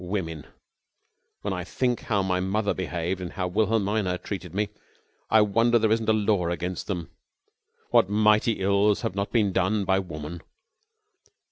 [0.03, 0.47] Women!
[1.43, 4.69] When I think how mother behaved and how Wilhelmina treated me
[5.29, 7.11] I wonder there isn't a law against them.
[7.91, 10.41] 'What mighty ills have not been done by Woman!